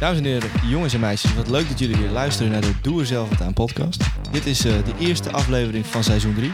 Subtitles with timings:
[0.00, 3.00] Dames en heren, jongens en meisjes, wat leuk dat jullie weer luisteren naar de Doe
[3.00, 4.04] er zelf wat aan podcast.
[4.30, 6.52] Dit is eh, de eerste aflevering van seizoen 3.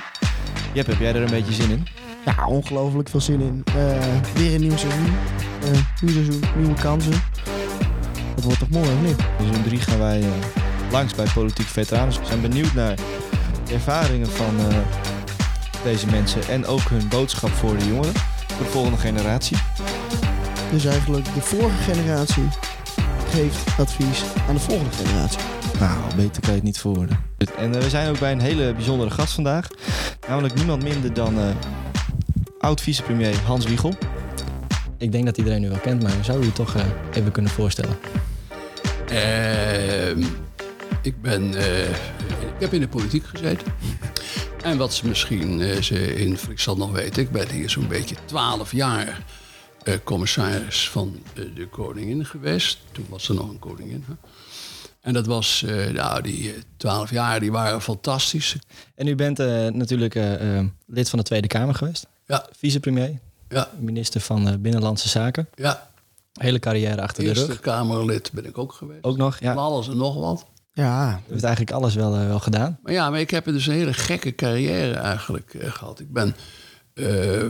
[0.72, 1.86] Jep, heb jij er een beetje zin in?
[2.24, 3.62] Ja, ongelooflijk veel zin in.
[3.64, 3.74] Eh,
[4.34, 5.06] weer een nieuw seizoen.
[5.62, 7.22] Eh nieuw seizoen, nieuwe kansen.
[8.34, 9.18] Dat wordt toch mooi, of niet?
[9.18, 10.24] In seizoen 3 gaan wij
[10.90, 12.20] langs bij politieke veteranen.
[12.20, 12.96] We zijn benieuwd naar
[13.66, 14.56] de ervaringen van
[15.84, 18.14] deze mensen en ook hun boodschap voor de jongeren,
[18.46, 19.56] voor de volgende generatie.
[20.70, 22.48] Dus eigenlijk de vorige generatie
[23.36, 25.40] geeft advies aan de volgende generatie.
[25.80, 27.18] Nou, beter kan je het niet verwoorden.
[27.56, 29.68] En eh, we zijn ook bij een hele bijzondere gast vandaag.
[30.28, 31.44] Namelijk niemand minder dan eh,
[32.58, 33.94] oud-vicepremier Hans Wiegel.
[34.98, 37.96] Ik denk dat iedereen u wel kent, maar zou u toch eh, even kunnen voorstellen?
[39.08, 40.22] Ehm,
[41.02, 41.54] ik ben.
[41.54, 41.88] eh,
[42.54, 43.66] ik heb in de politiek gezeten.
[44.62, 48.16] En wat ze misschien eh, ze in Friesland nog weten, ik ben hier zo'n beetje
[48.24, 49.18] twaalf jaar
[49.86, 52.78] eh, commissaris van eh, de koningin geweest.
[52.92, 54.04] Toen was er nog een koningin.
[54.06, 54.12] Hè?
[55.00, 58.56] En dat was, eh, nou, die twaalf jaar die waren fantastisch.
[58.94, 60.14] En u bent eh, natuurlijk
[60.86, 62.06] lid van de Tweede Kamer geweest.
[62.26, 65.48] Ja, Vicepremier, ja, minister van eh, Binnenlandse Zaken.
[65.54, 65.90] ja.
[66.36, 67.60] Hele carrière achter de Eerste rug.
[67.60, 69.04] Kamerlid ben ik ook geweest.
[69.04, 69.54] Ook nog, ja.
[69.54, 70.46] Van alles en nog wat.
[70.72, 72.78] Ja, U heeft eigenlijk alles wel, wel gedaan.
[72.82, 76.00] Maar ja, maar ik heb dus een hele gekke carrière eigenlijk eh, gehad.
[76.00, 76.36] Ik ben
[76.94, 77.44] eh,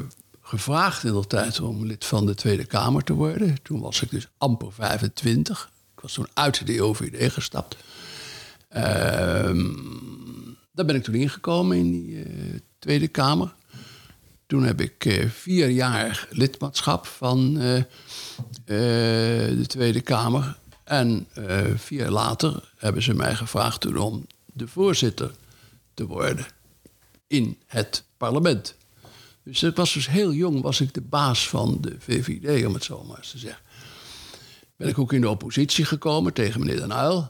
[0.47, 3.62] gevraagd in de tijd om lid van de Tweede Kamer te worden.
[3.62, 5.70] Toen was ik dus amper 25.
[5.94, 7.77] Ik was toen uit de OVD gestapt.
[8.69, 9.72] Ehm,
[10.72, 12.30] daar ben ik toen ingekomen in die eh,
[12.78, 13.55] Tweede Kamer.
[14.47, 17.83] Toen heb ik eh, vier jaar lidmaatschap van eh,
[18.64, 20.58] de Tweede Kamer.
[20.84, 21.27] En
[21.77, 25.30] vier jaar later hebben ze mij gevraagd toen om de voorzitter
[25.94, 26.47] te worden
[27.27, 28.77] in het parlement.
[29.47, 32.84] Dus ik was dus heel jong, was ik de baas van de VVD, om het
[32.84, 33.62] zo maar eens te zeggen.
[34.77, 37.29] Ben ik ook in de oppositie gekomen tegen meneer Den Uyl.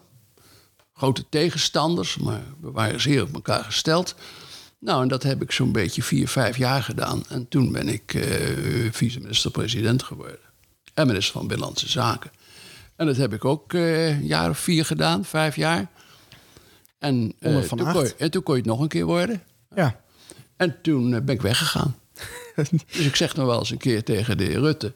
[0.95, 4.15] Grote tegenstanders, maar we waren zeer op elkaar gesteld.
[4.79, 7.23] Nou, en dat heb ik zo'n beetje vier, vijf jaar gedaan.
[7.29, 10.39] En toen ben ik eh vice-minister-president geworden.
[10.95, 12.31] En minister van Binnenlandse Zaken.
[12.97, 15.91] En dat heb ik ook eh, een jaar of vier gedaan, vijf jaar.
[16.99, 19.43] En, eh, toen kon je, en toen kon je het nog een keer worden.
[19.75, 20.05] ja.
[20.57, 21.97] En toen ben ik weggegaan.
[22.57, 24.95] Dus ik zeg nog wel eens een keer tegen de heer Rutte...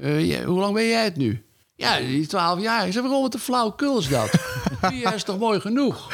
[0.00, 1.44] eh, hoe lang ben jij het nu?
[1.74, 2.86] Ja, die twaalf jaar.
[2.86, 4.30] Ik zeg, waarom wat een flauwekul is dat?
[4.80, 6.12] Vier jaar is toch mooi genoeg?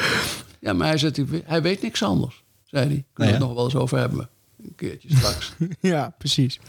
[0.59, 3.05] Ja, maar hij, zegt, hij weet niks anders, zei hij.
[3.13, 3.31] Kunnen we ja?
[3.31, 4.29] het nog wel eens over hebben?
[4.63, 5.53] Een keertje straks.
[5.79, 6.59] ja, precies.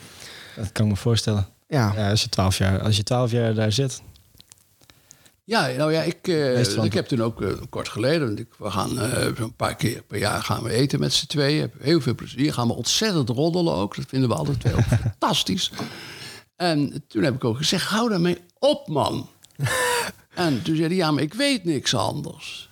[0.57, 1.49] Dat kan ik me voorstellen.
[1.69, 4.03] Ja, Ja, als je twaalf jaar, als je 12 jaar daar zit.
[5.51, 8.27] Ja, nou ja, ik, eh, ik heb toen ook eh, kort geleden...
[8.27, 11.27] want ik, we gaan eh, zo'n paar keer per jaar gaan we eten met z'n
[11.27, 11.61] tweeën.
[11.61, 12.53] Heb heel veel plezier.
[12.53, 13.97] Gaan we ontzettend roddelen ook.
[13.97, 15.71] Dat vinden we alle twee ook fantastisch.
[16.57, 19.29] En toen heb ik ook gezegd, hou daarmee op, man.
[20.35, 22.69] en toen zei hij, ja, maar ik weet niks anders.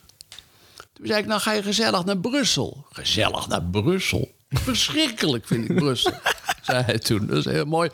[0.92, 2.86] Toen zei ik, nou ga je gezellig naar Brussel.
[2.90, 4.30] Gezellig naar Brussel?
[4.50, 6.12] Verschrikkelijk vind ik Brussel,
[6.62, 7.26] zei hij toen.
[7.26, 7.90] Dat is heel mooi.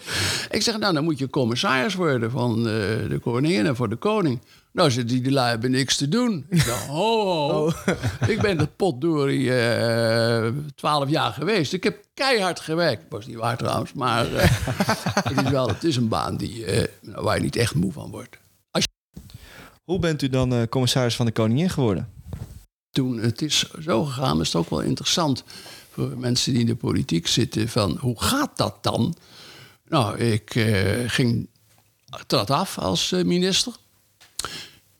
[0.50, 2.74] Ik zeg, nou, dan moet je commissaris worden van eh,
[3.08, 4.40] de koningin en voor de koning.
[4.74, 6.46] Nou, zit die, die lui hebben niks te doen.
[6.48, 7.72] Ik zeg, ho, ho.
[8.26, 11.72] Ik ben de potdorie eh, twaalf jaar geweest.
[11.72, 13.02] Ik heb keihard gewerkt.
[13.08, 14.50] Was niet waar trouwens, maar eh,
[15.28, 17.92] het, is wel, het is een baan die, eh, nou, waar je niet echt moe
[17.92, 18.38] van wordt.
[19.84, 22.08] Hoe bent u dan commissaris van de Koningin geworden?
[22.90, 25.44] toen het is zo gegaan, is het ook wel interessant
[25.90, 27.68] voor mensen die in de politiek zitten.
[27.68, 29.16] Van hoe gaat dat dan?
[29.88, 30.66] Nou, ik
[31.06, 31.48] ging
[32.26, 33.72] trad af als minister.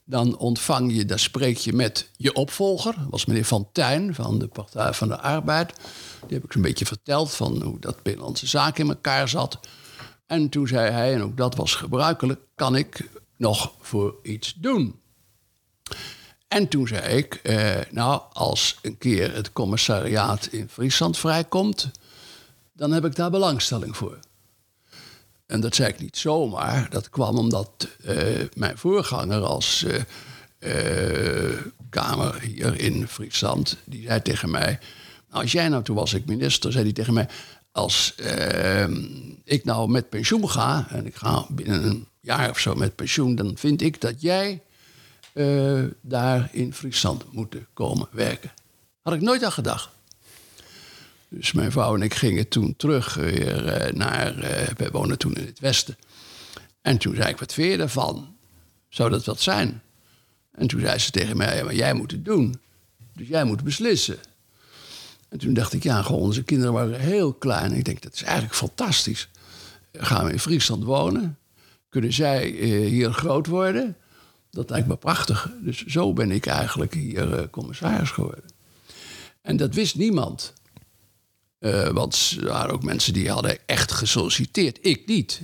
[0.05, 2.94] Dan ontvang je, dan spreek je met je opvolger.
[3.10, 5.72] Was meneer Van Tijn van de Partij van de Arbeid.
[6.27, 9.59] Die heb ik zo'n beetje verteld van hoe dat Binnenlandse Zaken in elkaar zat.
[10.27, 15.00] En toen zei hij, en ook dat was gebruikelijk, kan ik nog voor iets doen?
[16.49, 21.90] En toen zei ik, eh, nou, als een keer het commissariaat in Friesland vrijkomt,
[22.73, 24.19] dan heb ik daar belangstelling voor.
[25.54, 26.90] En dat zei ik niet zomaar.
[26.90, 28.16] Dat kwam omdat eh,
[28.54, 29.86] mijn voorganger als
[30.58, 30.72] eh,
[31.90, 34.78] Kamer hier in Friesland, die zei tegen mij,
[35.30, 37.28] nou, als jij nou, toen was ik minister, zei hij tegen mij,
[37.72, 38.14] als
[39.44, 43.34] ik nou met pensioen ga, en ik ga binnen een jaar of zo met pensioen,
[43.34, 44.62] dan vind ik dat jij
[46.00, 48.52] daar in Friesland moeten komen werken.
[49.02, 49.88] Had ik nooit aan gedacht.
[51.34, 54.38] Dus mijn vrouw en ik gingen toen terug weer eh, naar...
[54.38, 55.96] eh wij woonden toen in het westen.
[56.82, 58.36] En toen zei ik, wat vind je daarvan?
[58.88, 59.82] Zou dat wat zijn?
[60.52, 62.60] En toen zei ze tegen mij, maar jij moet het doen.
[63.12, 64.19] Dus jij moet beslissen.
[65.28, 67.72] En toen dacht ik, ja, gewoon, onze kinderen waren heel klein.
[67.72, 69.28] Ik denk, dat is eigenlijk fantastisch.
[69.92, 71.38] Gaan we in Friesland wonen?
[71.88, 73.96] Kunnen zij eh, hier groot worden?
[74.50, 75.50] Dat lijkt me prachtig.
[75.60, 78.44] Dus zo ben ik eigenlijk hier eh, commissaris geworden.
[79.42, 80.52] En dat wist niemand.
[81.64, 84.78] Eh, want er waren ook mensen die hadden echt gesolliciteerd.
[84.81, 85.40] Ik niet.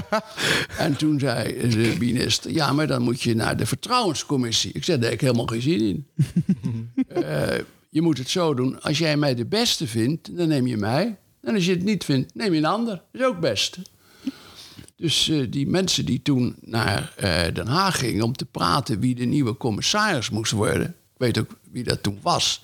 [0.78, 2.50] en toen zei de minister...
[2.50, 4.72] ja, maar dan moet je naar de vertrouwenscommissie.
[4.72, 6.06] Ik zei, daar heb ik helemaal geen zin in.
[7.08, 7.58] Eh,
[7.88, 8.82] je moet het zo doen.
[8.82, 11.16] Als jij mij de beste vindt, dan neem je mij.
[11.40, 13.02] En als je het niet vindt, neem je een ander.
[13.12, 13.78] Dat is ook best.
[14.96, 17.14] Dus eh, die mensen die toen naar
[17.52, 20.86] Den Haag gingen om te praten wie de nieuwe commissaris moest worden.
[20.86, 22.60] Ik weet ook wie dat toen was.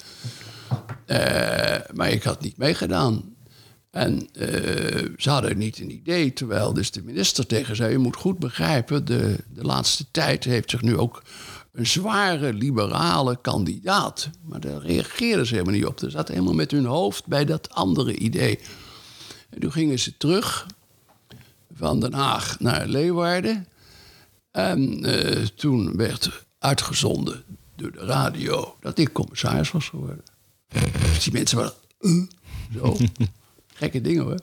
[1.08, 3.36] Eh, maar ik had niet meegedaan.
[3.90, 7.92] En eh, ze hadden niet een idee, terwijl dus de minister tegen zei...
[7.92, 11.22] je moet goed begrijpen, de, de laatste tijd heeft zich nu ook
[11.72, 14.30] een zware liberale kandidaat.
[14.42, 15.98] Maar daar reageerden ze helemaal niet op.
[15.98, 18.58] Ze zaten helemaal met hun hoofd bij dat andere idee.
[19.50, 20.66] En toen gingen ze terug
[21.74, 23.66] van Den Haag naar Leeuwarden.
[24.50, 27.44] En eh, toen werd uitgezonden
[27.76, 30.22] door de radio dat ik commissaris was geworden.
[31.22, 31.72] Die mensen waren...
[32.00, 32.22] "Uh?"
[32.74, 32.96] zo.
[33.74, 34.38] Gekke dingen hoor.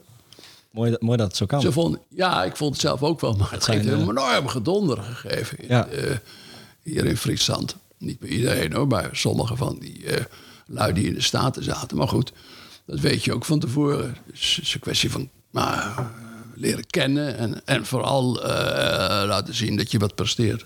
[0.72, 1.62] Mooi, dat- mooi dat het zo kan.
[1.62, 4.48] Ze vonden, ja, ik vond het zelf ook wel, maar het heeft een eh, enorm
[4.48, 5.88] gedonder gegeven Ja.
[5.88, 6.18] eh,
[6.84, 7.76] hier in Friesland.
[7.98, 10.26] Niet bij iedereen hoor, maar sommige van die eh
[10.68, 11.98] lui die in de Staten zaten.
[11.98, 12.32] Maar goed,
[12.86, 14.18] dat weet je ook van tevoren.
[14.32, 16.06] Dus het is een kwestie van maar, eh,
[16.56, 20.66] leren kennen en, en vooral eh, laten zien dat je wat presteert.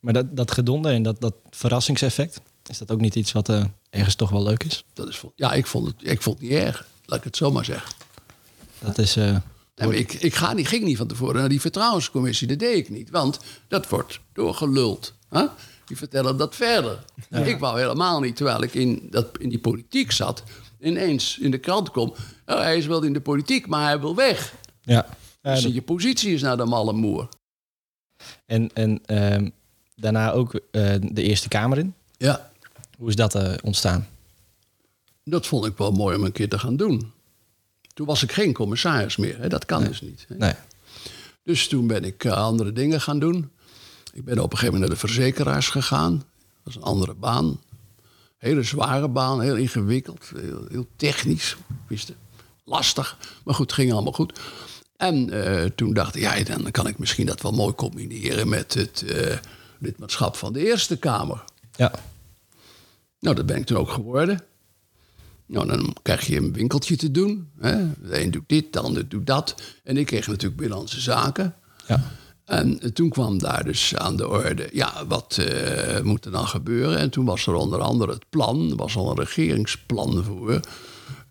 [0.00, 3.64] Maar dat, dat gedonder en dat, dat verrassingseffect, is dat ook niet iets wat eh,
[3.96, 4.84] ergens toch wel leuk is?
[4.92, 7.50] Dat is, ja, ik vond, het, ik vond het niet erg, laat ik het zo
[7.50, 7.92] maar zeggen.
[8.78, 9.16] Dat is...
[9.16, 9.36] eh,
[9.74, 12.46] Nee, ik, ik ga, niet- ging niet van tevoren naar die vertrouwenscommissie.
[12.48, 13.38] Dat deed ik niet, want
[13.68, 15.14] dat wordt doorgeluld.
[15.86, 17.04] Die vertellen dat verder.
[17.30, 20.42] Ik wou helemaal niet, terwijl ik in, dat, in die politiek zat...
[20.80, 22.14] ineens in de krant kom...
[22.46, 24.54] Oh, hij is wel in de politiek, maar hij wil weg.
[24.82, 25.06] ja.
[25.42, 27.28] Ja, dus dat- je positie is naar de malle moer.
[28.46, 29.48] en en ehm,
[29.94, 31.94] daarna ook eh, de Eerste Kamer in.
[32.16, 32.50] Ja,
[32.96, 34.08] Hoe is dat eh, ontstaan?
[35.24, 37.12] dat vond ik wel mooi om een keer te gaan doen.
[37.94, 39.38] Toen was ik geen commissaris meer.
[39.38, 39.48] Hè?
[39.48, 40.24] Dat kan dus niet.
[40.28, 40.36] Hè?
[40.36, 40.54] Nee.
[41.42, 43.50] Dus toen ben ik eh, andere dingen gaan doen.
[44.12, 46.16] Ik ben op een gegeven moment naar de verzekeraars gegaan.
[46.16, 46.24] Dat
[46.62, 47.60] was een andere baan.
[48.38, 51.56] Hele zware baan, heel ingewikkeld, heel, heel technisch.
[51.88, 52.16] Wist het,
[52.64, 54.38] lastig, maar goed, het ging allemaal goed.
[54.96, 58.74] En eh, toen dacht ik, ja, dan kan ik misschien dat wel mooi combineren met
[58.74, 59.04] het
[59.78, 61.44] lidmaatschap van de Eerste Kamer.
[61.76, 61.92] Ja.
[63.26, 64.40] Nou, dat ben ik toen ook geworden.
[65.46, 67.50] Nou, dan krijg je een winkeltje te doen.
[67.60, 67.92] Hè?
[68.02, 69.54] De een doet dit, de ander doet dat.
[69.84, 71.54] En ik kreeg natuurlijk binnenlandse zaken.
[71.86, 72.02] Ja.
[72.44, 76.98] En toen kwam daar dus aan de orde, ja, wat eh, moet er dan gebeuren?
[76.98, 80.60] En toen was er onder andere het plan, er was al een regeringsplan voor,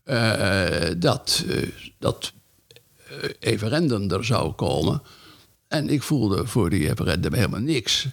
[0.04, 1.70] eh, dat, eh,
[2.00, 2.34] dat
[3.40, 5.02] referendum er zou komen.
[5.68, 8.08] En ik voelde voor die referendum helemaal niks.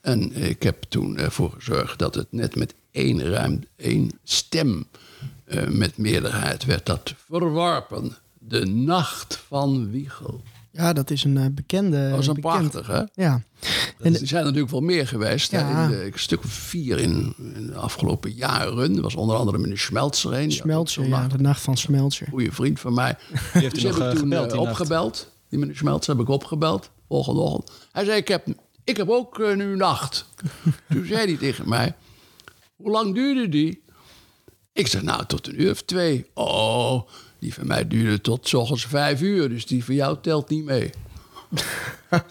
[0.00, 4.86] En ik heb toen ervoor gezorgd dat het net met één ruim één stem
[5.44, 8.16] eh, met meerderheid werd dat verworpen.
[8.38, 10.42] De nacht van Wiegel.
[10.70, 12.06] Ja, dat is een eh, bekende.
[12.08, 13.22] Dat was een bekend- prachtig, hè?
[13.24, 13.42] Ja.
[14.00, 15.50] En er zijn natuurlijk wel meer geweest.
[15.50, 15.82] hè, Ja.
[15.84, 18.96] In de, een stuk of vier in, in de afgelopen jaren.
[18.96, 20.52] Er was onder andere meneer Schmelzer heen.
[20.52, 22.26] Smeltje, Ja, de nacht van Smeltje.
[22.30, 23.16] goede vriend van mij.
[23.52, 24.70] Die heeft Dus heb nog ik eh, toen gebeld die nacht.
[24.70, 25.30] opgebeld.
[25.48, 26.90] Die meneer Schmelzer heb ik opgebeld.
[27.08, 27.70] Volgende ochtend.
[27.92, 28.46] Hij zei, ik heb,
[28.84, 30.26] ik heb ook nu nacht.
[30.92, 31.94] toen zei hij tegen mij,
[32.82, 33.82] hoe lang duurde die?
[34.72, 36.26] Ik zeg, nou, tot een uur of twee.
[36.34, 37.02] Oh,
[37.38, 39.48] die van mij duurde tot 's ochtends vijf uur.
[39.48, 40.90] Dus die van jou telt niet mee.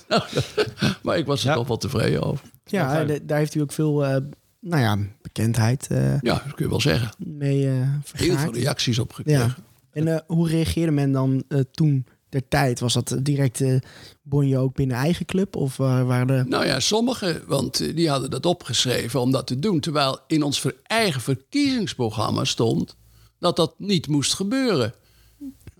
[0.07, 0.23] Nou,
[1.03, 1.55] maar ik was er Ja.
[1.55, 2.45] toch wel tevreden over.
[2.65, 4.17] Ja, da- daar heeft u ook veel, eh,
[4.59, 7.11] nou ja, bekendheid eh, Ja, dat kun je wel zeggen.
[7.17, 9.41] mee eh Heel veel reacties op gekregen.
[9.41, 9.55] Ja.
[9.91, 12.79] En eh, hoe reageerde men dan eh, toen der tijd?
[12.79, 13.75] Was dat direct eh
[14.21, 15.55] bonje ook binnen eigen club?
[15.55, 16.43] Of eh, waren de...
[16.49, 19.79] Nou ja, sommigen, want eh, die hadden dat opgeschreven om dat te doen.
[19.79, 22.95] Terwijl in ons ver- eigen verkiezingsprogramma stond
[23.39, 24.93] dat dat niet moest gebeuren.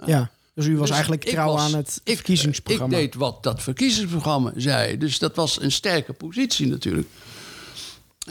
[0.05, 2.95] Ja, dus u was Dus eigenlijk trouw was- aan het ik, verkiezingsprogramma.
[2.97, 4.97] Ik deed wat dat verkiezingsprogramma zei.
[4.97, 7.07] Dus dat was een sterke positie natuurlijk.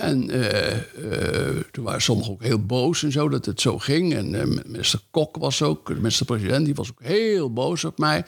[0.01, 4.15] En eh, eh, toen waren sommigen ook heel boos en zo dat het zo ging.
[4.15, 8.25] En eh, minister Kok was ook, de minister-president, die was ook heel boos op mij.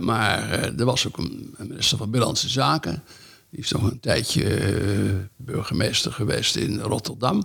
[0.00, 3.02] Maar er was ook een, een minister van Binnenlandse Zaken.
[3.50, 7.44] Die is nog een tijdje burgemeester geweest in Rotterdam.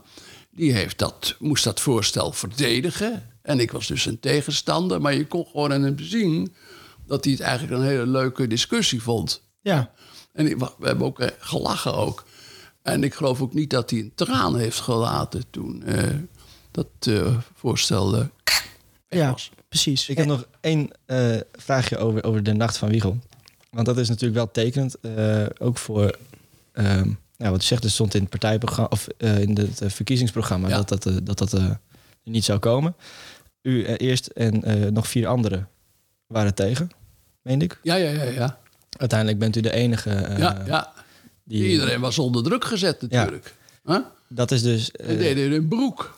[0.52, 3.30] Die heeft dat, moest dat voorstel verdedigen.
[3.42, 5.02] En ik was dus een tegenstander.
[5.02, 6.56] Maar je kon gewoon aan hem zien
[7.08, 9.42] dat hij het eigenlijk een hele leuke discussie vond.
[9.62, 9.94] Ja,
[10.34, 12.26] En we hebben ook gelachen ook.
[12.84, 16.04] En ik geloof ook niet dat hij een traan heeft gelaten toen eh,
[16.72, 18.68] dat eh, voorstel eh, weg
[19.08, 19.52] ja was.
[19.70, 20.10] precies.
[20.10, 23.18] Ik heb nog één eh, vraagje over, over de Nacht van Wiegel.
[23.70, 25.00] Want dat is natuurlijk wel tekenend.
[25.00, 26.18] eh, ook voor
[26.72, 30.68] ehm, ja, wat u zegt, er stond in het partijprogramma of eh, in het verkiezingsprogramma
[30.70, 30.82] Ja.
[30.82, 31.60] dat dat, dat, dat
[32.24, 32.96] niet zou komen.
[33.62, 35.68] U eerst en eh, nog vier anderen
[36.28, 36.90] waren tegen,
[37.42, 37.80] meen ik.
[37.84, 38.60] Ja, ja, ja, ja.
[38.98, 40.94] Uiteindelijk bent u de enige eh, ja, ja.
[41.60, 41.70] Die.
[41.72, 43.54] Iedereen was onder druk gezet natuurlijk.
[43.86, 43.98] Huh?
[44.28, 44.90] Dat is dus.
[44.92, 46.18] We deden in een broek.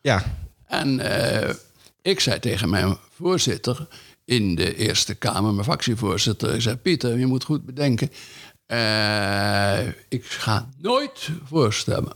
[0.00, 0.24] ja,
[0.66, 1.54] En eh,
[2.02, 3.86] ik zei tegen mijn voorzitter
[4.24, 8.10] in de Eerste Kamer, mijn fractievoorzitter, ik zei: Pieter, je moet goed bedenken.
[8.66, 12.12] eh, ik ga nooit voorstemmen.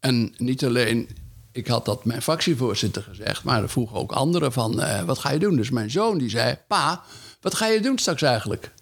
[0.00, 1.08] En niet alleen,
[1.52, 5.38] ik had dat mijn fractievoorzitter gezegd, maar er vroegen ook anderen van: wat ga je
[5.38, 5.56] doen?
[5.56, 7.02] Dus mijn zoon die zei: Pa,
[7.40, 8.72] wat ga je doen straks eigenlijk?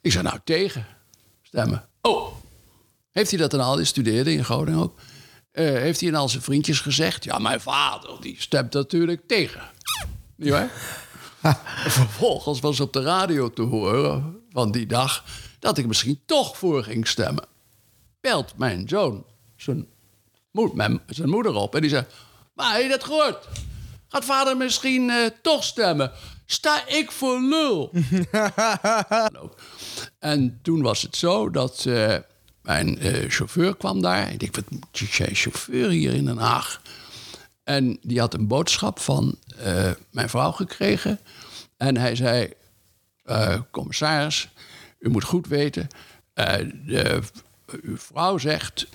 [0.00, 0.86] Ik zei: Nou, tegen
[1.50, 1.88] stemmen.
[2.00, 2.32] Oh,
[3.10, 3.76] heeft hij dat dan al?
[3.76, 4.98] Die studeerde in Groningen ook.
[5.52, 7.24] Eh, heeft hij aan al zijn vriendjes gezegd?
[7.24, 9.62] Ja, mijn vader die stemt natuurlijk tegen.
[10.36, 10.70] Niet waar?
[11.84, 15.24] En Vervolgens was op de radio te horen van die dag
[15.58, 17.44] dat ik misschien toch voor ging stemmen.
[18.20, 19.24] Belt mijn zoon
[19.56, 19.86] zijn,
[20.50, 22.14] moed, mijn, zijn moeder op en die zegt:
[22.54, 23.48] Maar heb je dat gehoord?
[24.08, 26.12] Gaat vader misschien eh, toch stemmen?
[26.50, 27.90] Sta ik voor lul?
[30.18, 32.16] En toen was het zo dat eh,
[32.62, 34.32] mijn eh, chauffeur kwam daar.
[34.32, 36.82] Ik dacht, wat moet jij chauffeur hier in Den Haag?
[37.64, 41.20] En die had een boodschap van eh, mijn vrouw gekregen.
[41.76, 42.52] En hij zei,
[43.70, 44.48] commissaris,
[44.98, 45.88] u moet goed weten...
[46.86, 47.22] de,
[47.82, 48.86] uw vrouw zegt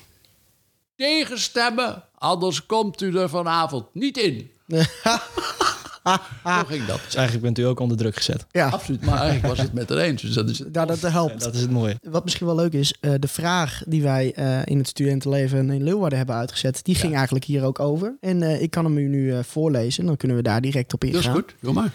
[0.96, 4.52] tegenstemmen, anders komt u er vanavond niet in.
[6.44, 7.00] Zo ging dat.
[7.06, 8.46] dus eigenlijk bent u ook onder druk gezet.
[8.52, 10.22] Ja, Absoluut, maar eigenlijk was het met er eens.
[10.22, 10.74] Dus dat is het.
[10.74, 11.42] daar dat helpt.
[11.42, 11.96] dat is het mooie.
[12.04, 15.84] Wat misschien wel leuk is, eh, de vraag die wij eh, in het studentenleven in
[15.84, 18.18] Leeuwarden hebben uitgezet, die ging eigenlijk hier ook over.
[18.20, 21.02] En eh, ik kan hem u nu eh, voorlezen, dan kunnen we daar direct op
[21.02, 21.34] Dat is ingaan.
[21.34, 21.92] goed, doe maar.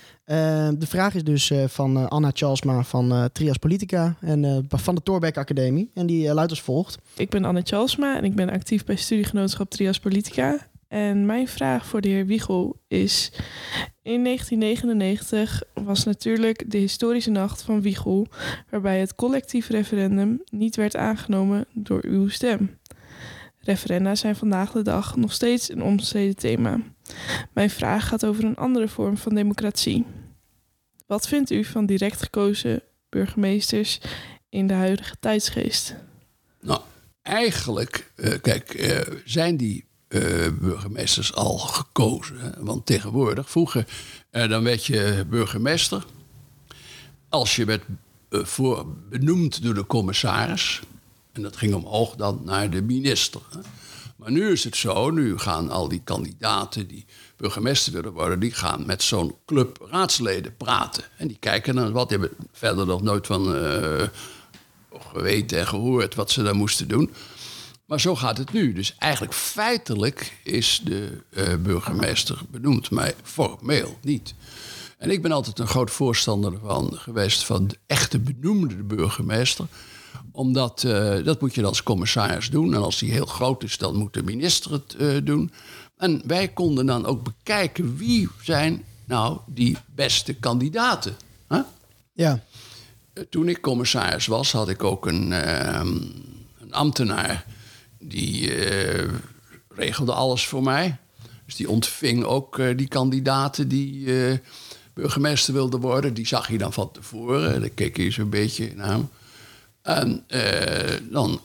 [0.79, 4.95] De vraag is dus eh, van Anna Charlesma van eh, Trias Politica en eh, van
[4.95, 5.91] de Torbeck Academie.
[5.95, 6.99] En die luidt als volgt.
[7.17, 10.69] Ik ben Anne Chalsma en ik ben actief bij studiegenootschap Trias Politica.
[10.91, 13.33] En mijn vraag voor de heer Wiegel is...
[14.03, 18.27] In 1999 was natuurlijk de historische nacht van Wiegel...
[18.71, 22.79] waarbij het collectief referendum niet werd aangenomen door uw stem.
[23.59, 26.81] Referenda zijn vandaag de dag nog steeds een omstreden thema.
[27.53, 30.07] Mijn vraag gaat over een andere vorm van democratie.
[31.07, 34.01] Wat vindt u van direct gekozen burgemeesters
[34.49, 35.97] in de huidige tijdsgeest?
[36.61, 36.81] Nou,
[37.23, 42.55] eigenlijk, eh, kijk, eh, zijn die eh, burgemeesters al gekozen.
[42.59, 43.87] Want tegenwoordig, vroeger,
[44.31, 46.05] eh, dan werd je burgemeester.
[47.29, 47.83] Als je werd
[48.29, 50.81] eh, voor, benoemd door de commissaris.
[51.33, 53.41] En dat ging omhoog dan naar de minister.
[53.51, 53.59] Hè?
[54.17, 57.05] Maar nu is het zo, nu gaan al die kandidaten die
[57.37, 61.05] burgemeester willen worden, die gaan met zo'n club raadsleden praten.
[61.17, 63.45] En die kijken naar wat, hebben verder nog nooit van
[65.13, 67.11] geweten en gehoord wat ze daar moesten doen.
[67.91, 68.73] Maar zo gaat het nu.
[68.73, 74.35] Dus eigenlijk feitelijk is de eh, burgemeester benoemd, maar formeel niet.
[74.99, 79.67] En ik ben altijd een groot voorstander van geweest van de echte benoemde burgemeester.
[80.33, 82.75] Omdat eh, dat moet je dan als commissaris doen.
[82.75, 85.53] En als die heel groot is, dan moet de minister het eh, doen.
[85.97, 91.17] En wij konden dan ook bekijken wie zijn nou die beste kandidaten.
[91.49, 91.61] Huh?
[92.13, 92.45] Ja,
[93.31, 95.97] Toen ik commissaris was, had ik ook een, ehm,
[96.59, 97.59] een ambtenaar
[98.01, 99.09] die eh,
[99.69, 100.97] regelde alles voor mij.
[101.45, 104.39] Dus die ontving ook eh, die kandidaten die eh,
[104.95, 106.15] burgemeester wilden worden.
[106.15, 107.61] Die zag je dan van tevoren.
[107.61, 109.09] Dan keek je zo'n beetje naar hem.
[109.83, 110.25] En
[111.11, 111.41] dan,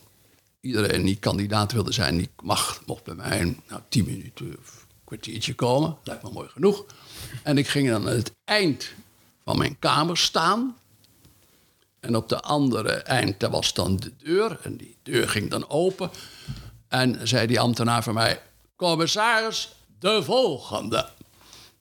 [0.62, 4.86] iedereen die kandidaat wilde zijn, die mag, mocht bij mij een nou, tien minuten of
[5.04, 5.98] kwartiertje komen.
[6.04, 6.86] Lijkt me mooi genoeg.
[7.44, 8.94] En ik ging dan aan het eind
[9.44, 10.76] van mijn kamer staan.
[12.06, 14.60] En op de andere eind, daar was dan de deur.
[14.62, 16.10] En die deur ging dan open.
[16.88, 18.42] En zei die ambtenaar van mij...
[18.76, 21.10] Commissaris, de volgende.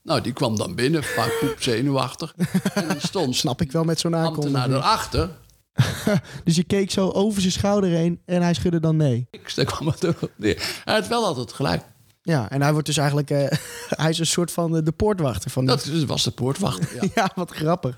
[0.02, 2.34] Nou, die kwam dan binnen, vaak poep zenuwachtig.
[2.74, 5.30] En dan stond snap ik wel met zo'n ambtenaar erachter.
[6.44, 9.28] Dus je keek zo over zijn schouder heen en hij schudde dan nee.
[9.30, 10.80] Ik daar kwam het ook op neer.
[10.84, 11.82] Hij had wel altijd gelijk.
[12.26, 13.46] Ja, en hij wordt dus eigenlijk, eh,
[14.02, 16.94] hij is een soort van eh, de poortwachter van die- Dat was de poortwachter.
[16.94, 17.08] Ja.
[17.14, 17.96] Ja, wat grappig.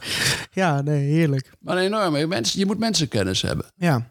[0.52, 1.52] Ja, nee, heerlijk.
[1.60, 3.66] Maar een enorme mensen, je moet mensenkennis hebben.
[3.76, 4.10] Ja,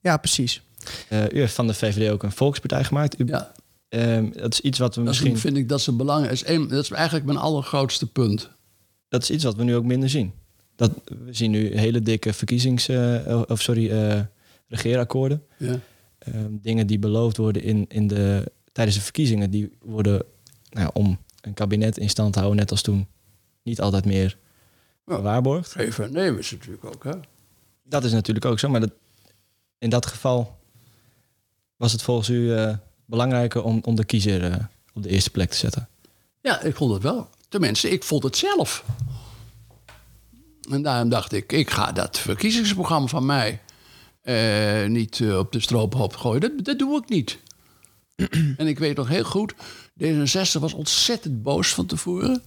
[0.00, 0.62] ja precies.
[1.08, 3.20] Eh, u heeft van de VVD ook een volkspartij gemaakt.
[3.20, 3.52] U, Ja,
[3.88, 5.38] ehm, dat is iets wat we dat is, misschien.
[5.40, 6.26] vind ik dat is een belang.
[6.28, 8.50] Is een, dat is eigenlijk mijn allergrootste punt.
[9.08, 10.32] Dat is iets wat we nu ook minder zien.
[10.76, 12.88] Dat, we zien nu hele dikke verkiezings...
[12.88, 14.20] eh, of sorry, eh,
[14.68, 15.42] regeerakkoorden.
[15.56, 15.78] Ja.
[16.18, 19.50] Ehm, dingen die beloofd worden in, in de, tijdens de verkiezingen...
[19.50, 20.22] die worden
[20.70, 23.06] nou, ja, om een kabinet in stand te houden, net als toen...
[23.62, 24.38] niet altijd meer
[25.06, 25.14] Ja.
[25.14, 25.72] gewaarborgd.
[25.72, 27.04] Geven en nemen is natuurlijk ook.
[27.04, 27.10] Hè?
[27.82, 28.92] Dat is natuurlijk ook zo, maar dat,
[29.78, 30.58] in dat geval
[31.76, 35.50] was het volgens u eh, belangrijker om, om de kiezer eh, op de eerste plek
[35.50, 35.88] te zetten.
[36.40, 37.28] Ja, ik vond het wel.
[37.48, 38.84] Tenminste, ik vond het zelf.
[40.70, 43.60] En daarom dacht ik, ik ga dat verkiezingsprogramma van mij
[44.20, 46.40] eh, niet op de stroophoop gooien.
[46.40, 47.38] Dat, dat doe ik niet.
[48.56, 49.54] En ik weet nog heel goed,
[50.02, 52.42] D66 was ontzettend boos van tevoren.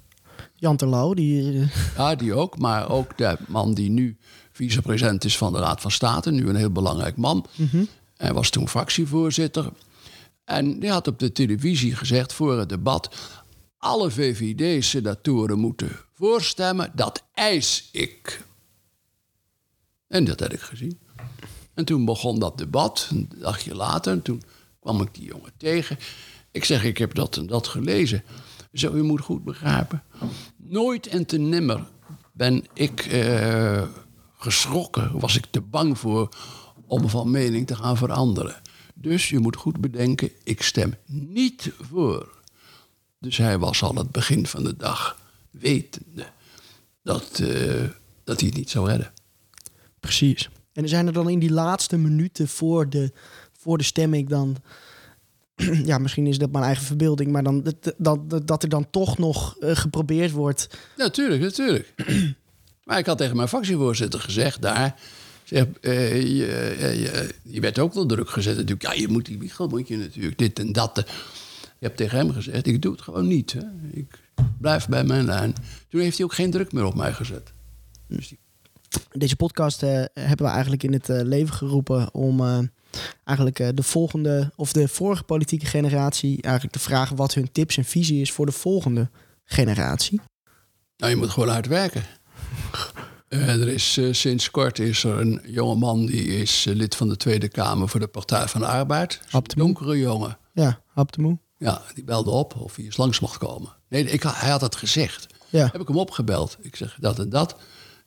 [0.56, 1.60] Jan Terlouw, die...
[1.62, 2.58] eh, Ja, die ook.
[2.58, 4.18] Maar ook de man die nu
[4.52, 6.32] vicepresident is van de Raad van State.
[6.32, 7.46] Nu een heel belangrijk man.
[8.18, 9.70] Hij was toen fractievoorzitter.
[10.46, 13.16] En die had op de televisie gezegd voor het debat...
[13.78, 16.92] alle VVD-senatoren moeten voorstemmen.
[16.96, 18.46] Dat eis ik.
[20.08, 21.00] En dat heb ik gezien.
[21.74, 24.12] En toen begon dat debat, een dagje later.
[24.14, 24.42] En toen
[24.82, 25.98] kwam ik die jongen tegen.
[26.52, 28.24] Ik zeg, ik heb dat en dat gelezen.
[28.74, 30.04] Zo, u moet goed begrijpen.
[30.58, 31.84] Nooit en te nimmer
[32.32, 33.88] ben ik eh,
[34.38, 36.30] geschrokken, was ik te bang voor
[36.88, 38.62] om van mening te gaan veranderen.
[38.94, 42.40] Dus je moet goed bedenken, ik stem niet voor.
[43.20, 45.20] Dus hij was al het begin van de dag
[45.52, 46.26] wetende
[47.04, 47.84] dat, eh,
[48.24, 49.14] dat hij het niet zou redden.
[50.00, 50.50] Precies.
[50.74, 53.12] En zijn er dan in die laatste minuten voor de,
[53.62, 54.56] voor de stemming dan...
[55.86, 59.18] Ja, misschien is dat mijn eigen verbeelding, maar dan, dat, dat, dat er dan toch
[59.18, 60.68] nog eh, geprobeerd wordt.
[60.98, 61.94] Natuurlijk, natuurlijk.
[62.86, 65.00] maar ik had tegen mijn fractievoorzitter gezegd daar...
[65.44, 68.82] Zeg, eh, je, eh, je, je werd ook wel druk gezet natuurlijk.
[68.82, 71.04] Ja, je moet die wiegel, moet je natuurlijk dit en dat.
[71.80, 73.54] Je hebt tegen hem gezegd, ik doe het gewoon niet.
[73.54, 73.62] Hè.
[73.92, 74.20] Ik
[74.60, 75.54] blijf bij mijn lijn.
[75.90, 77.52] Toen heeft hij ook geen druk meer op mij gezet.
[78.08, 78.40] Dus die-
[79.12, 82.60] Deze podcast hebben we eigenlijk in het leven geroepen om eh,
[83.24, 87.78] eigenlijk eh, de volgende of de vorige politieke generatie eigenlijk te vragen wat hun tips
[87.78, 89.10] en visie is voor de volgende
[89.44, 90.22] generatie.
[90.98, 92.04] Nou, je moet gewoon hard werken.
[93.32, 97.10] Eh, er is eh, sinds kort is er een jonge man die is lid van
[97.10, 99.20] de Tweede Kamer voor de Partij van de Arbeid.
[99.32, 99.42] De Moe.
[99.56, 100.38] Donkere jongen.
[100.54, 101.38] Ja, de moe.
[101.58, 103.70] Ja, die belde op of hij eens langs mocht komen.
[103.90, 105.28] Nee, ik, hij had het gezegd.
[105.50, 105.70] Ja.
[105.72, 106.58] Heb ik hem opgebeld.
[106.62, 107.56] Ik zeg dat en dat.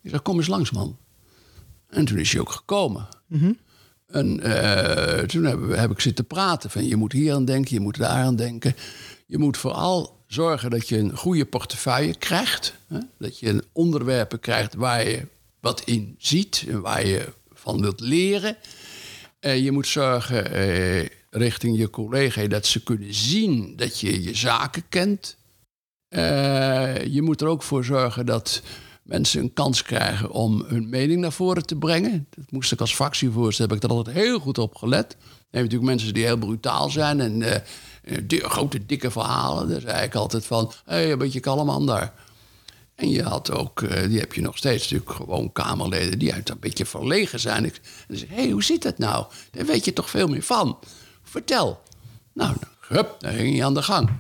[0.03, 0.99] Ik zeg, kom eens langs, man.
[1.89, 3.09] En toen is hij ook gekomen.
[4.15, 6.71] En eh, toen heb ik zitten praten.
[6.71, 8.77] Van, je moet hier aan denken, je moet daar aan denken.
[9.27, 12.75] Je moet vooral zorgen dat je een goede portefeuille krijgt.
[12.89, 12.99] Hè?
[13.19, 15.27] Dat je onderwerpen krijgt waar je
[15.61, 18.57] wat in ziet en waar je van wilt leren.
[19.41, 24.35] Eh, je moet zorgen eh, richting je collega dat ze kunnen zien dat je je
[24.35, 25.37] zaken kent.
[26.09, 28.63] Eh, je moet er ook voor zorgen dat
[29.05, 32.27] mensen een kans krijgen om hun mening naar voren te brengen.
[32.31, 35.17] Dat moest ik als fractievoorzitter, heb ik er altijd heel goed op gelet.
[35.19, 39.69] Dan heb natuurlijk mensen die heel brutaal zijn en eh, grote, dikke verhalen.
[39.69, 42.13] Daar zei ik altijd van, hé, hey, een beetje kalm aan daar.
[42.95, 46.51] En je had ook, eh, die heb je nog steeds natuurlijk gewoon Kamerleden die uit
[46.51, 47.65] een beetje verlegen zijn.
[47.65, 49.27] Ik, en hé, hey, hoe zit dat nou?
[49.51, 50.79] Daar weet je toch veel meer van.
[51.23, 51.81] Vertel.
[52.33, 54.11] Nou, hup, dan ging je aan de gang.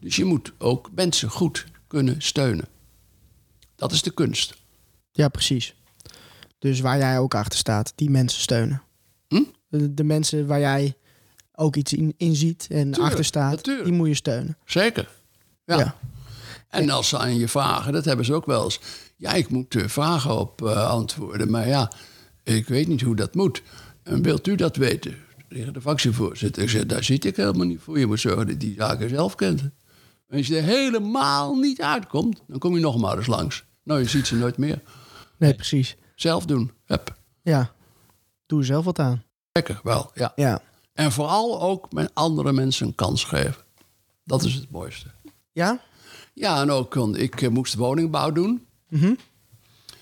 [0.00, 2.77] Dus je moet ook mensen goed kunnen steunen.
[3.78, 4.54] Dat is de kunst.
[5.12, 5.74] Ja, precies.
[6.58, 8.82] Dus waar jij ook achter staat, die mensen steunen.
[9.28, 9.42] Hm?
[9.68, 10.96] De, de mensen waar jij
[11.52, 13.86] ook iets in, in ziet en achter staat, natuurlijk.
[13.86, 14.56] die moet je steunen.
[14.64, 15.08] Zeker.
[15.64, 15.78] Ja.
[15.78, 15.96] Ja.
[16.68, 18.80] En als ze aan je vragen, dat hebben ze ook wel eens.
[19.16, 21.92] Ja, ik moet eh, vragen op eh, antwoorden, maar ja,
[22.42, 23.62] ik weet niet hoe dat moet.
[24.02, 25.16] En wilt u dat weten?
[25.48, 26.62] Tegen de fractievoorzitter.
[26.62, 27.98] Ik zeg, daar zit ik helemaal niet voor.
[27.98, 29.60] Je moet zorgen dat die zaken zelf kent.
[30.28, 33.64] En als je er helemaal niet uitkomt, dan kom je nog maar eens langs.
[33.88, 34.82] Nou, je ziet ze nooit meer.
[35.36, 35.96] Nee, precies.
[36.14, 36.72] Zelf doen.
[36.84, 37.16] Hup.
[37.42, 37.74] Ja.
[38.46, 39.24] Doe er zelf wat aan.
[39.52, 40.32] Lekker, wel, ja.
[40.36, 40.62] Ja.
[40.92, 43.64] En vooral ook met andere mensen een kans geven.
[44.24, 45.06] Dat is het mooiste.
[45.52, 45.80] Ja?
[46.34, 48.66] Ja, en ook, want ik eh, moest woningbouw doen.
[48.88, 49.14] Mhm.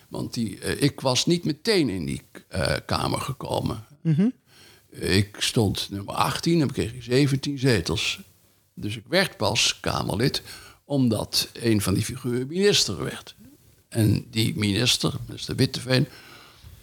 [0.09, 3.85] Want die, eh, ik was niet meteen in die eh, kamer gekomen.
[4.03, 4.29] Mhm.
[4.91, 8.21] Eh, ik stond nummer 18 en kreeg ik 17 zetels.
[8.75, 10.43] Dus ik werd pas Kamerlid
[10.87, 13.36] omdat een van die figuren minister werd.
[13.97, 16.09] En die minister, minister Witteveen,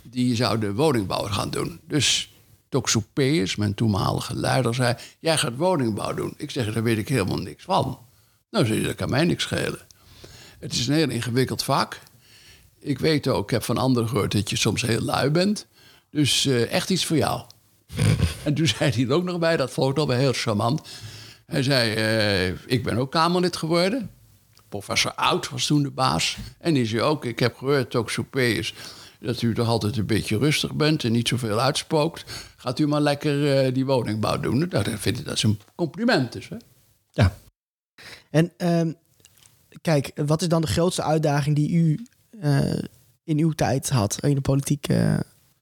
[0.02, 1.80] die zou de woningbouw gaan doen.
[1.88, 2.34] Dus
[2.70, 4.96] Toxopeus, mijn toenmalige leider, zei...
[5.20, 6.34] jij gaat woningbouw doen.
[6.38, 8.00] Ik zeg, daar weet ik helemaal niks van.
[8.52, 9.80] Nou, zei dat kan mij niks schelen.
[10.60, 12.00] Het is een heel ingewikkeld vak.
[12.80, 15.66] Ik weet ook, ik heb van anderen gehoord dat je soms heel lui bent.
[16.10, 17.42] Dus eh, echt iets voor jou.
[18.46, 20.82] en toen zei hij er ook nog bij, dat vond ik wel heel charmant.
[21.46, 24.10] Hij zei, eh, ik ben ook Kamerlid geworden.
[24.80, 26.38] Professor Oud was toen de baas.
[26.60, 28.74] En die zei ook, ik heb gehoord, ook Sopeus,
[29.20, 32.24] dat u toch altijd een beetje rustig bent en niet zoveel uitspookt.
[32.58, 34.70] Gaat u maar lekker eh, die woningbouw doen.
[34.70, 36.50] Dan vind ik dat is een compliment dus.
[36.50, 36.56] Hè?
[37.12, 37.36] Ja,
[38.30, 38.92] En ehm,
[39.82, 42.06] kijk, wat is dan de grootste uitdaging die u
[42.40, 42.80] eh,
[43.24, 44.88] in uw tijd had in de politiek?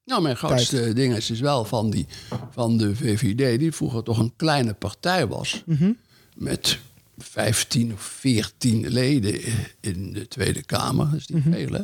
[0.05, 2.07] Nou, mijn grootste ding is, is wel van, die,
[2.51, 5.63] van de VVD, die vroeger toch een kleine partij was.
[5.65, 5.91] Mhm.
[6.35, 6.79] Met
[7.23, 9.41] 15 of 14 leden
[9.79, 11.09] in de Tweede Kamer.
[11.09, 11.81] Dat is niet veel, hè?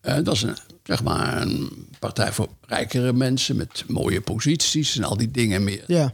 [0.00, 5.04] Eh, dat is een, zeg maar een partij voor rijkere mensen met mooie posities en
[5.04, 5.84] al die dingen meer.
[5.86, 6.12] Ja,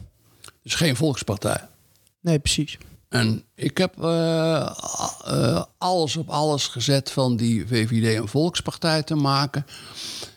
[0.63, 1.67] Dus geen volkspartij.
[2.21, 2.77] nee, precies.
[3.09, 4.69] En ik heb eh,
[5.25, 9.65] eh, alles op alles gezet van die VVD een volkspartij te maken.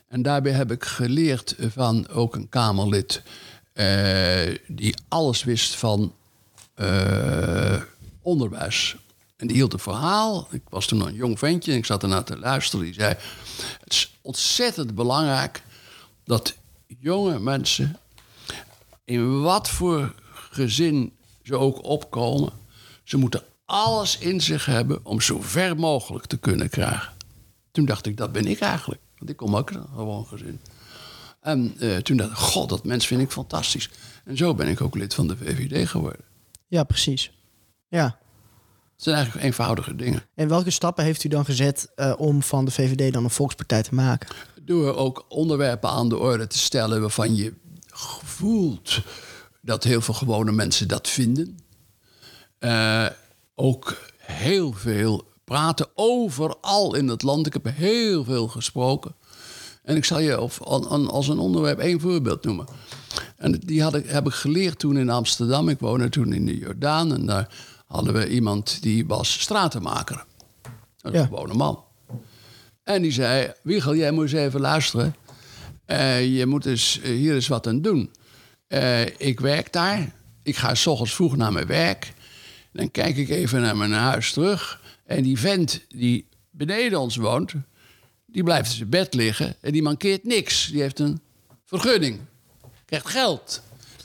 [0.08, 3.22] En daarbij heb ik geleerd van ook een Kamerlid
[4.66, 6.14] die alles wist van
[6.78, 7.82] eh,
[8.22, 8.96] onderwijs.
[9.36, 10.48] En die hield een verhaal.
[10.50, 12.84] Ik was toen een jong ventje en ik zat ernaar te luisteren.
[12.84, 13.14] Die zei:
[13.80, 15.62] Het is ontzettend belangrijk
[16.24, 16.54] dat
[16.86, 17.98] jonge mensen
[19.04, 20.14] in wat voor
[20.50, 21.12] gezin
[21.42, 22.52] ze ook opkomen,
[23.04, 27.12] ze moeten alles in zich hebben om zo ver mogelijk te kunnen krijgen.
[27.70, 29.00] Toen dacht ik, dat ben ik eigenlijk.
[29.18, 30.60] Want ik kom ook een gewoon gezin.
[31.40, 33.90] En eh, toen dacht ik, god, dat mens vind ik fantastisch.
[34.24, 36.24] En zo ben ik ook lid van de VVD geworden.
[36.68, 37.32] Ja, precies.
[37.88, 38.18] Ja.
[38.94, 40.22] Het zijn eigenlijk eenvoudige dingen.
[40.34, 43.82] En welke stappen heeft u dan gezet eh, om van de VVD dan een volkspartij
[43.82, 44.28] te maken?
[44.62, 47.54] Door ook onderwerpen aan de orde te stellen waarvan je
[48.24, 49.00] voelt
[49.60, 51.58] dat heel veel gewone mensen dat vinden.
[52.58, 53.06] Eh,
[53.54, 57.46] ook heel veel praten overal in het land.
[57.46, 59.14] Ik heb heel veel gesproken.
[59.82, 62.66] En ik zal je of, als een onderwerp één voorbeeld noemen.
[63.38, 65.68] En die had ik, heb ik geleerd toen in Amsterdam.
[65.68, 67.14] Ik woonde toen in de Jordaan.
[67.14, 67.48] En daar
[67.86, 70.24] hadden we iemand die was stratenmaker.
[71.00, 71.24] Een Ja.
[71.24, 71.84] gewone man.
[72.82, 75.14] En die zei, Wiegel, jij moet eens even luisteren.
[75.84, 78.10] Eh, je moet eens eh, hier eens wat aan doen.
[78.66, 80.12] Eh, ik werk daar.
[80.42, 82.12] Ik ga s ochtends vroeg naar mijn werk.
[82.72, 84.80] Dan kijk ik even naar mijn huis terug.
[85.06, 87.52] En die vent die beneden ons woont...
[88.26, 90.66] die blijft in zijn bed liggen en die mankeert niks.
[90.66, 91.20] Die heeft een
[91.64, 92.20] vergunning.
[92.88, 93.62] Krijgt geld.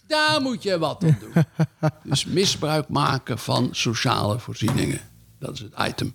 [0.07, 1.43] Daar moet je wat aan doen.
[2.11, 5.01] dus misbruik maken van sociale voorzieningen.
[5.39, 6.13] Dat is het item.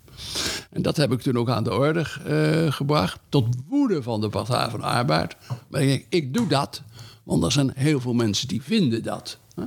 [0.70, 3.18] En dat heb ik toen ook aan de orde eh, gebracht.
[3.28, 5.36] Tot woede van de Partij van de Arbeid.
[5.68, 6.82] Maar ik denk, ik doe dat.
[7.22, 9.38] Want er zijn heel veel mensen die vinden dat.
[9.54, 9.64] hè.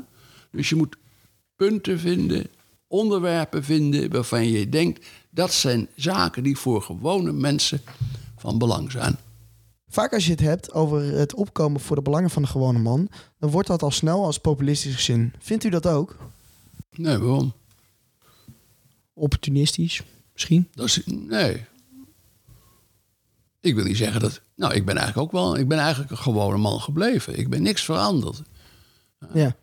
[0.52, 0.96] Dus je moet
[1.56, 2.48] punten vinden,
[2.88, 4.12] onderwerpen vinden...
[4.12, 7.82] waarvan je denkt, dat zijn zaken die voor gewone mensen
[8.38, 9.18] van belang zijn.
[9.92, 13.10] Vaak als je het hebt over het opkomen voor de belangen van de gewone man,
[13.40, 15.34] dan wordt dat al snel als populistisch gezien.
[15.40, 16.18] Vindt u dat ook?
[16.96, 17.54] Nee, waarom?
[19.14, 20.68] Opportunistisch, misschien?
[20.74, 21.66] Dat is, nee.
[23.60, 24.42] Ik wil niet zeggen dat...
[24.56, 25.58] Nou, ik ben eigenlijk ook wel...
[25.58, 27.40] Ik ben eigenlijk een gewone man gebleven.
[27.40, 28.42] Ik ben niks veranderd.
[29.34, 29.56] Ja.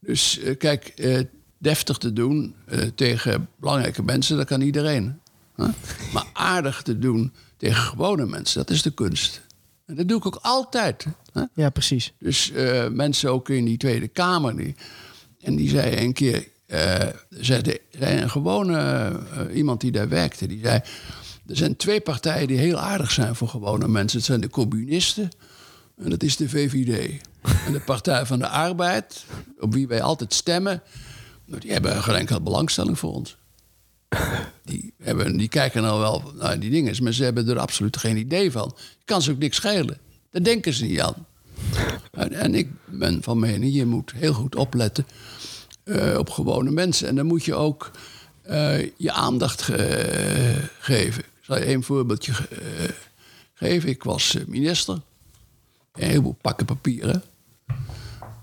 [0.00, 1.20] Dus eh, kijk, eh,
[1.58, 5.20] deftig te doen eh, tegen belangrijke mensen, dat kan iedereen.
[5.54, 5.66] hè?
[6.12, 9.40] Maar aardig te doen tegen gewone mensen, dat is de kunst.
[9.86, 11.06] En dat doe ik ook altijd.
[11.32, 11.42] hè?
[11.54, 12.12] Ja, precies.
[12.18, 14.56] Dus eh, mensen ook in die Tweede Kamer.
[14.56, 14.74] Die,
[15.40, 20.60] en die zei een keer, eh zei, een gewone eh, iemand die daar werkte, die
[20.62, 20.80] zei...
[21.46, 24.18] Er zijn twee partijen die heel aardig zijn voor gewone mensen.
[24.18, 25.30] Het zijn de communisten
[25.96, 27.20] en dat is de VVD.
[27.66, 29.24] En de Partij van de Arbeid,
[29.58, 30.82] op wie wij altijd stemmen...
[31.44, 33.36] nou, die hebben geen enkele belangstelling voor ons.
[34.64, 38.16] Die, hebben, die kijken nou wel naar die dingen, maar ze hebben er absoluut geen
[38.16, 38.76] idee van.
[39.04, 39.98] Kan ze ook niks schelen.
[40.30, 41.26] Daar denken ze niet aan.
[42.12, 45.06] En, en ik ben van mening, je moet heel goed opletten
[45.84, 47.08] eh, op gewone mensen.
[47.08, 47.90] En dan moet je ook
[48.42, 51.22] eh, je aandacht ge- geven.
[51.22, 52.88] Ik zal je één voorbeeldje eh,
[53.54, 53.88] geven.
[53.88, 55.00] Ik was minister.
[55.94, 57.22] Een heleboel pakken papieren.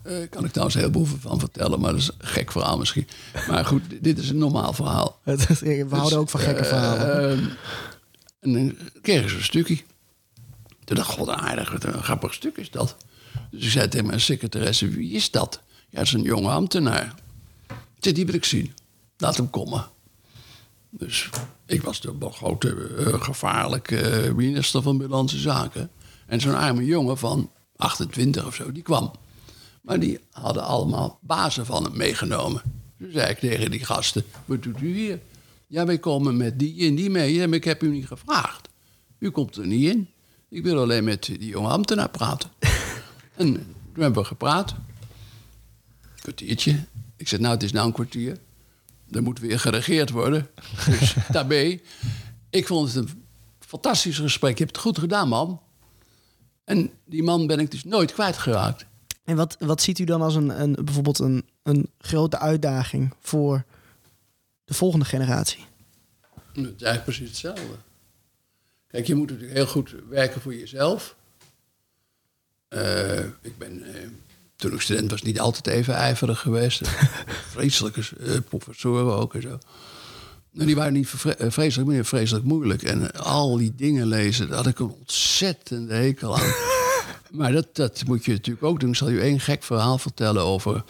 [0.04, 3.08] Eh kan ik trouwens een heleboel van vertellen, maar dat is een gek verhaal misschien.
[3.48, 5.20] Maar goed, dit is een normaal verhaal.
[5.24, 7.30] We houden ook van gekke verhalen.
[7.30, 7.50] Ehm,
[8.40, 9.82] en dan kregen ze een stukje.
[10.84, 12.96] Toen dacht ik, god aardig, wat een grappig stuk is dat.
[13.52, 15.62] Dus ik zei tegen mijn secretaresse, wie is dat?
[15.90, 17.14] Ja, dat is een jonge ambtenaar.
[18.00, 18.74] Die wil ik zien.
[19.18, 19.88] Laat hem komen.
[20.90, 21.30] Dus
[21.66, 25.90] ik was de grote, eh, gevaarlijke eh, minister van Binnenlandse Zaken.
[26.26, 29.12] En zo'n arme jongen van 28 of zo, die kwam.
[29.82, 32.62] Maar die hadden allemaal bazen van hem meegenomen.
[32.98, 35.20] Toen zei ik tegen die gasten, wat doet u hier?
[35.68, 37.34] Ja, wij komen met die en die mee.
[37.34, 38.70] Ja, maar ik heb u niet gevraagd.
[39.20, 40.10] U komt er niet in.
[40.50, 42.50] Ik wil alleen met die jonge ambtenaar praten.
[43.36, 43.54] en
[43.94, 44.72] toen hebben we gepraat.
[44.72, 46.86] Een kwartiertje.
[47.16, 48.38] Ik zei, nou, het is nou een kwartier.
[49.12, 50.48] Er moet weer geregeerd worden.
[51.00, 51.82] Dus daarbij.
[52.50, 53.24] Ik vond het een
[53.60, 54.58] fantastisch gesprek.
[54.58, 55.62] Je hebt het goed gedaan, man.
[56.64, 58.86] En die man ben ik dus nooit kwijtgeraakt.
[59.30, 63.64] En wat, wat ziet u dan als een, een, bijvoorbeeld een, een grote uitdaging voor
[64.66, 65.66] de volgende generatie?
[66.34, 67.76] Het is eigenlijk precies hetzelfde.
[68.88, 71.16] Kijk, je moet natuurlijk heel goed werken voor jezelf.
[72.68, 74.08] Eh, ik ben, eh,
[74.56, 76.88] toen ik student was, niet altijd even ijverig geweest.
[77.56, 79.58] Vreselijke eh, professoren ook en zo.
[80.52, 82.84] Nou, die waren niet vre- vreselijk, maar vreselijk moeilijk.
[82.84, 86.54] En al die dingen lezen, daar had ik een ontzettende hekel aan.
[87.32, 88.90] maar dat, dat moet je natuurlijk ook doen.
[88.90, 90.84] Ik zal je één gek verhaal vertellen over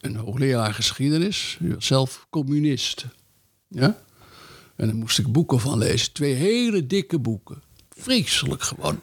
[0.00, 1.56] een hoogleraar geschiedenis.
[1.60, 3.06] Die was zelf communist.
[3.68, 3.98] Ja?
[4.76, 6.12] En daar moest ik boeken van lezen.
[6.12, 7.62] Twee hele dikke boeken.
[7.90, 9.00] Vreselijk gewoon.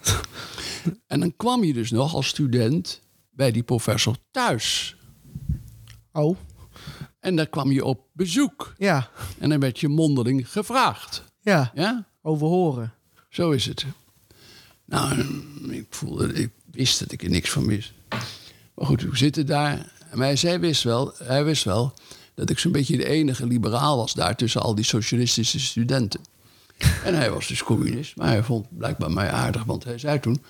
[1.07, 4.95] en dan kwam je dus nog als student bij die professor thuis.
[6.11, 6.37] Oh,
[7.19, 8.73] En daar kwam je op bezoek.
[8.77, 9.09] ja.
[9.39, 11.23] En dan werd je mondeling gevraagd.
[11.41, 12.93] Ja, Ja, overhoren.
[13.29, 13.85] zo is het.
[14.85, 15.19] Nou,
[15.69, 17.91] ik voelde, ik wist dat ik er niks van wist.
[18.75, 19.91] Maar goed, we zitten daar.
[20.13, 21.93] Maar zei, wist wel, hij wist wel
[22.33, 26.21] dat ik zo'n beetje de enige liberaal was daar tussen al die socialistische studenten.
[27.03, 30.43] En hij was dus communist, maar hij vond blijkbaar mij aardig, want hij zei toen: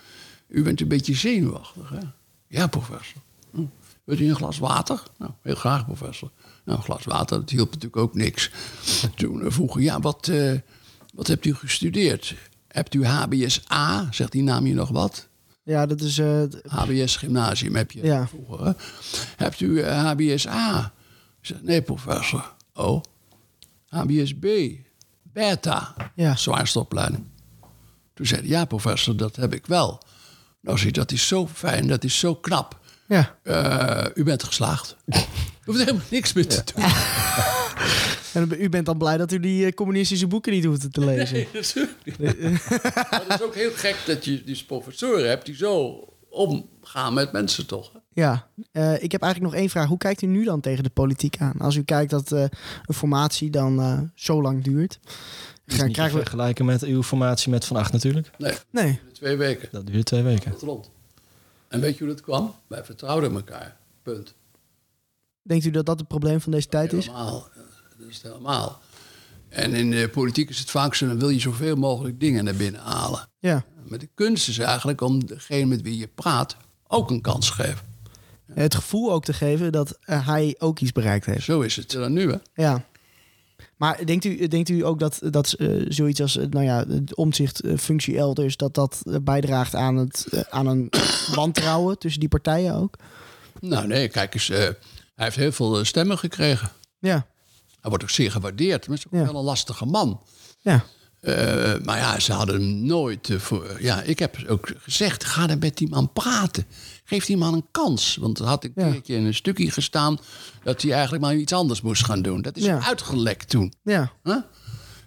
[0.48, 2.00] U bent een beetje zenuwachtig, hè?
[2.48, 3.22] Ja, professor.
[3.52, 3.66] Hm.
[4.04, 5.04] Wilt u een glas water?
[5.18, 6.32] Nou, heel graag, professor.
[6.66, 8.52] Nou, een glas water, dat hielp natuurlijk ook niks.
[9.16, 10.54] Toen eh, vroeg hij: Ja, wat, eh,
[11.14, 12.36] wat hebt u gestudeerd?
[12.68, 14.08] Hebt u HBSA?
[14.12, 15.29] Zegt die naam je nog wat?
[15.70, 16.18] Ja, dat is...
[16.18, 18.28] eh, HBS Gymnasium heb je Ja.
[18.28, 18.66] vroeger.
[18.66, 18.72] Hè?
[19.38, 20.94] Hebt u eh, HBSA?
[21.42, 22.54] Ik zeg, nee, professor.
[22.74, 23.02] Oh,
[23.88, 24.46] HBSB,
[25.24, 26.36] beta, Ja.
[26.36, 27.26] zwaarste opleiding.
[28.14, 30.02] Toen zei hij, ja, professor, dat heb ik wel.
[30.62, 32.80] Nou, zie, dat is zo fijn, dat is zo knap.
[33.08, 33.36] ja.
[33.44, 34.96] Eh, u bent geslaagd.
[35.70, 36.86] Er hoeft helemaal niks meer te doen.
[38.34, 41.36] En u bent dan blij dat u die eh, communistische boeken niet hoeft te lezen.
[41.36, 42.70] Nee, natuurlijk niet.
[42.94, 47.32] Maar het is ook heel gek dat je dus professoren hebt die zo omgaan met
[47.32, 47.92] mensen, toch?
[48.14, 49.88] Ja, eh, ik heb eigenlijk nog één vraag.
[49.88, 51.60] Hoe kijkt u nu dan tegen de politiek aan?
[51.60, 52.42] Als u kijkt dat eh,
[52.86, 55.00] een formatie dan eh, zo lang duurt.
[55.66, 56.22] Gaan, niet krijgen we...
[56.22, 58.32] vergelijken met uw formatie met Van Acht natuurlijk.
[58.38, 59.70] Nee, Nee, twee weken.
[59.72, 60.52] Dat duurde twee weken.
[60.52, 60.90] Dat rond.
[61.68, 62.56] En weet je hoe dat kwam?
[62.68, 63.78] Wij vertrouwden elkaar.
[64.04, 64.34] Punt.
[65.50, 67.06] Denkt u dat dat het probleem van deze tijd is?
[67.06, 67.48] Helemaal.
[67.98, 68.82] Dat is het helemaal.
[69.50, 72.56] En in de politiek is het vaak zo, dan wil je zoveel mogelijk dingen naar
[72.56, 73.28] binnen halen.
[73.40, 73.66] Ja.
[73.88, 76.58] Maar de kunst is eigenlijk om degene met wie je praat
[76.88, 77.88] ook een kans te geven.
[78.54, 81.44] Het gevoel ook te geven dat eh, hij ook iets bereikt heeft.
[81.44, 82.38] Zo is het dan nu, hè?
[82.54, 82.86] Ja.
[83.78, 87.16] Maar denkt u, denkt u ook dat, dat eh, zoiets als eh, nou ja, de
[87.16, 88.58] omzichtfunctie elders...
[88.58, 90.90] dat dat bijdraagt aan, het, aan een
[91.36, 92.96] wantrouwen tussen die partijen ook?
[93.60, 94.52] Nou nee, kijk eens.
[95.20, 96.70] Hij heeft heel veel eh, stemmen gekregen.
[97.00, 97.28] Ja,
[97.82, 98.88] Hij wordt ook zeer gewaardeerd.
[98.88, 99.32] Maar hij is ook Ja.
[99.32, 100.22] wel een lastige man.
[100.60, 100.84] ja,
[101.20, 103.78] Eh, maar ja, ze hadden hem nooit eh, voor.
[103.82, 106.66] Ja, ik heb ook gezegd: ga er met die man praten.
[107.04, 108.16] Geef die man een kans.
[108.16, 108.92] Want er had een Ja.
[108.92, 110.20] keertje in een stukje gestaan
[110.64, 112.42] dat hij eigenlijk maar iets anders moest gaan doen.
[112.42, 112.80] Dat is Ja.
[112.84, 113.74] uitgelekt toen.
[113.84, 114.12] ja.
[114.24, 114.38] Huh?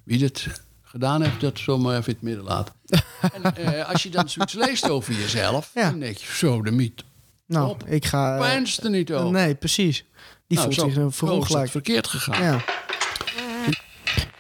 [0.05, 0.47] Wie dat
[0.83, 2.75] gedaan heeft, dat zomaar even in het midden laten.
[3.55, 5.91] en als je dan zoiets leest over jezelf, Ja.
[5.91, 7.05] dan denk je: zo, de mythe.
[7.53, 7.85] Nou, Op.
[7.87, 8.35] ik ga...
[8.35, 9.31] eh, Pijnst er niet over.
[9.31, 10.05] nee, precies.
[10.47, 11.63] Die Nou, voelt zich verongelijkt.
[11.63, 12.43] het verkeerd gegaan.
[12.43, 12.59] Ja.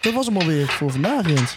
[0.01, 1.55] Dat was hem alweer voor vandaag, Jens.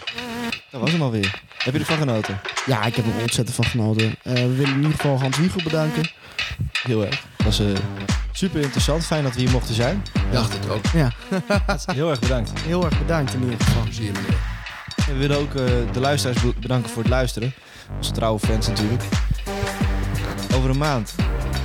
[0.70, 1.42] Dat was hem alweer.
[1.58, 2.40] Heb je ervan genoten?
[2.66, 4.14] Ja, ik heb er ontzettend van genoten.
[4.22, 6.10] Eh, we willen in ieder geval Hans Wiegel bedanken.
[6.82, 7.22] Heel erg.
[7.36, 7.66] Dat was eh,
[8.32, 9.04] super interessant.
[9.06, 10.02] Fijn dat we hier mochten zijn.
[10.14, 10.84] Ik dacht het ook.
[10.94, 11.12] Ja,
[11.94, 12.60] Heel erg bedankt.
[12.60, 13.82] heel erg bedankt in ieder geval.
[13.90, 14.36] Zie je meneer.
[15.08, 17.54] En we willen ook eh, de luisteraars be- bedanken voor het luisteren.
[17.96, 19.02] Onze trouwe fans natuurlijk.
[20.54, 21.14] Over een maand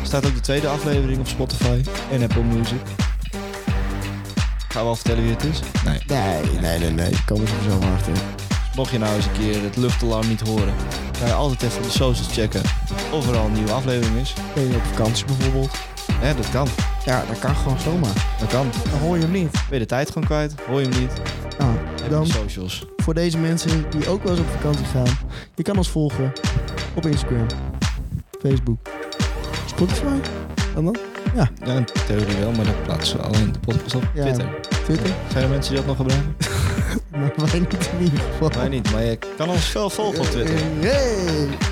[0.04, 2.80] staat ook de tweede aflevering op Spotify en Apple Music.
[4.70, 5.60] Gaan we al vertellen wie het is?
[5.86, 6.00] Nee.
[6.08, 7.24] Nee, nee, nee, nee.
[7.26, 8.14] Komen ze er zo van achter.
[8.76, 10.74] Mocht je nou eens een keer het luchtalarm niet horen,
[11.20, 12.62] kan je altijd even op de socials checken
[13.12, 14.34] of er al een nieuwe aflevering is.
[14.54, 15.72] Ben je op vakantie bijvoorbeeld?
[16.14, 16.68] Hè, dat kan.
[17.06, 18.36] Ja, dat kan gewoon zomaar.
[18.40, 18.68] Dat kan.
[18.92, 19.52] Dan hoor je hem niet.
[19.52, 20.54] Ben je de tijd gewoon kwijt?
[20.68, 21.12] Hoor je hem niet?
[21.60, 22.86] Nou, Heb je dan de socials.
[22.98, 25.18] voor deze mensen die ook wel eens op vakantie gaan.
[25.56, 26.32] Je kan ons volgen
[26.96, 27.46] op Instagram,
[28.44, 28.78] Facebook,
[29.68, 30.06] Spotify.
[30.76, 30.98] En dan?
[31.36, 34.22] Ja, in theorie wel, maar dat plaatsen we alleen de podcast op Ja.
[34.24, 34.50] Twitter.
[34.84, 35.10] Twitter.
[35.32, 36.36] Zijn er mensen die dat nog gebruiken?
[37.12, 38.50] Nou, wij niet in ieder geval.
[38.50, 40.56] Wij niet, maar je kan ons wel volgen op Twitter.
[40.80, 41.71] Hey.